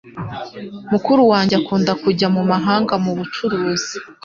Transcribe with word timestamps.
Mukuru 0.91 1.21
wanjye 1.31 1.53
akunda 1.61 1.91
kujya 2.03 2.27
mu 2.35 2.41
mahanga 2.51 2.93
mu 3.03 3.11
bucuruzi. 3.17 3.95